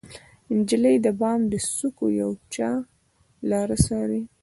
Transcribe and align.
نجلۍ 0.57 0.95
د 1.05 1.07
بام 1.19 1.41
د 1.51 1.53
څوکو 1.75 2.05
د 2.11 2.15
یوچا 2.21 2.71
لاره 3.49 3.75
څارې 3.85 4.21